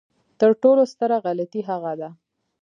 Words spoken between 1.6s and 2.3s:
هغه ده.